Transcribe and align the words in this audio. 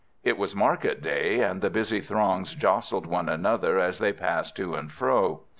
It 0.23 0.35
was 0.35 0.55
market 0.55 0.99
day, 1.03 1.41
and 1.41 1.61
the 1.61 1.69
busy 1.69 1.99
throngs 2.01 2.55
jostled 2.55 3.05
one 3.05 3.29
another 3.29 3.77
as 3.77 3.99
they 3.99 4.11
passed 4.13 4.55
to 4.55 4.73
and 4.73 4.91
fro. 4.91 5.43